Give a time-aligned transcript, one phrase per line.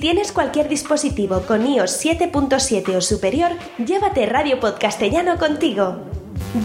[0.00, 5.98] tienes cualquier dispositivo con iOS 7.7 o superior, llévate Radio Podcastellano contigo.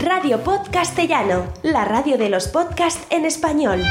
[0.01, 3.83] Radio Podcastellano, la radio de los podcasts en español.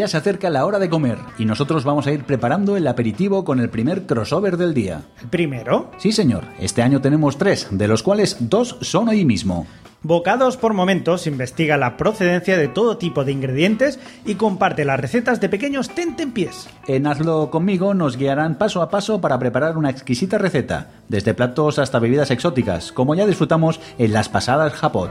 [0.00, 3.44] Ya se acerca la hora de comer y nosotros vamos a ir preparando el aperitivo
[3.44, 5.02] con el primer crossover del día.
[5.28, 5.90] ¿Primero?
[5.98, 6.44] Sí, señor.
[6.58, 9.66] Este año tenemos tres, de los cuales dos son hoy mismo.
[10.02, 15.38] Bocados por Momentos investiga la procedencia de todo tipo de ingredientes y comparte las recetas
[15.38, 16.70] de pequeños tentempiés.
[16.86, 21.78] En Hazlo conmigo nos guiarán paso a paso para preparar una exquisita receta, desde platos
[21.78, 25.10] hasta bebidas exóticas, como ya disfrutamos en las pasadas Japot.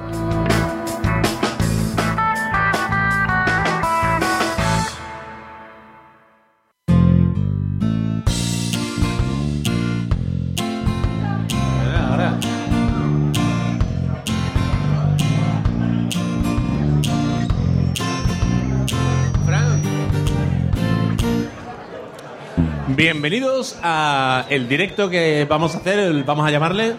[22.95, 26.95] Bienvenidos a el directo que vamos a hacer, el- vamos a llamarle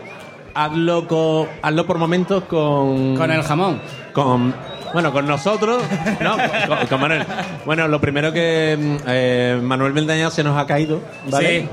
[0.55, 3.17] Hazlo, co- hazlo por momentos con...
[3.17, 3.81] Con el jamón.
[4.13, 4.55] Con...
[4.93, 5.83] Bueno, con nosotros,
[6.21, 6.37] no,
[6.69, 7.25] con, con Manuel.
[7.65, 11.69] Bueno, lo primero que mm, eh, Manuel Mendaña se nos ha caído, ¿vale?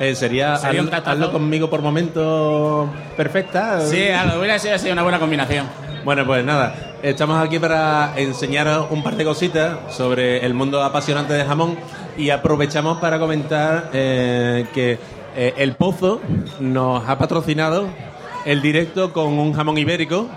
[0.00, 1.10] Eh, sería, Sería un haz- tratazo.
[1.12, 3.80] hazlo conmigo por momentos perfecta.
[3.82, 5.66] Sí, algo hubiera sido así una buena combinación.
[6.04, 11.34] Bueno, pues nada, estamos aquí para enseñaros un par de cositas sobre el mundo apasionante
[11.34, 11.76] del jamón
[12.18, 14.98] y aprovechamos para comentar eh, que
[15.36, 16.20] eh, El Pozo
[16.60, 17.88] nos ha patrocinado
[18.44, 20.28] el directo con un jamón ibérico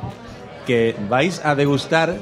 [0.67, 2.15] que vais a degustar,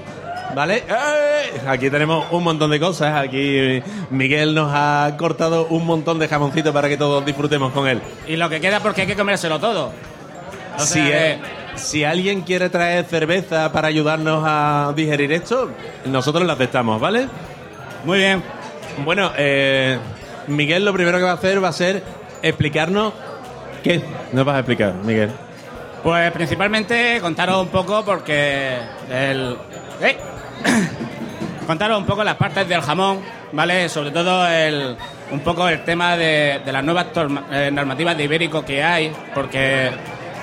[0.55, 0.83] ¿vale?
[0.87, 1.61] ¡Eh!
[1.67, 6.71] Aquí tenemos un montón de cosas, aquí Miguel nos ha cortado un montón de jamoncito
[6.71, 8.01] para que todos disfrutemos con él.
[8.27, 9.91] Y lo que queda porque hay que comérselo todo.
[10.77, 11.01] O Si,
[11.75, 15.69] si alguien quiere traer cerveza para ayudarnos a digerir esto,
[16.05, 17.27] nosotros lo aceptamos, ¿vale?
[18.05, 18.58] Muy bien.
[19.03, 19.97] Bueno, eh,
[20.47, 22.03] Miguel lo primero que va a hacer va a ser
[22.41, 23.13] explicarnos
[23.83, 24.01] qué
[24.33, 25.31] nos vas a explicar, Miguel.
[26.03, 28.77] Pues principalmente contaros un poco porque
[29.11, 29.57] el...
[30.01, 30.17] ¡Eh!
[31.67, 33.19] contaros un poco las partes del jamón,
[33.51, 33.89] ¿vale?
[33.89, 34.95] Sobre todo el,
[35.31, 37.07] un poco el tema de, de las nuevas
[37.51, 39.91] eh, normativas de ibérico que hay, porque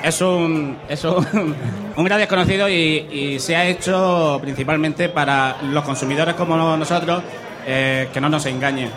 [0.02, 1.26] es un, es un,
[1.96, 7.22] un gran desconocido y, y se ha hecho principalmente para los consumidores como nosotros
[7.66, 8.91] eh, que no nos engañen.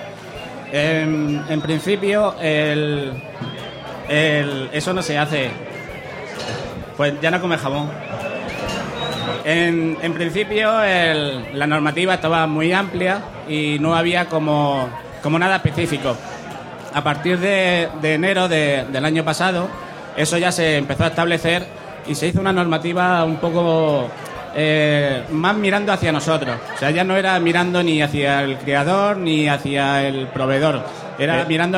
[0.71, 3.13] En, en principio, el,
[4.71, 5.49] eso no se hace.
[6.95, 7.89] Pues ya no come jamón.
[9.45, 10.69] En, principio
[11.53, 14.89] la normativa estaba muy amplia y no había como,
[15.23, 16.15] como nada específico.
[16.93, 19.67] A partir de, de enero de- del año pasado,
[20.17, 21.65] eso ya se empezó a establecer
[22.07, 24.09] y se hizo una normativa un poco
[24.61, 26.57] eh, más mirando hacia nosotros.
[26.75, 30.83] O sea, ya no era mirando ni hacia el creador ni hacia el proveedor,
[31.17, 31.77] era Eh, mirando